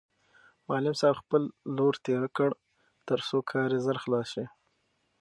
معلم 0.67 0.95
صاحب 1.01 1.15
خپل 1.23 1.41
لور 1.75 1.93
تېره 2.05 2.29
کړ 2.37 2.49
ترڅو 3.07 3.37
کار 3.51 3.69
یې 3.75 3.79
ژر 3.85 3.97
خلاص 4.03 4.27
شي. 4.33 4.45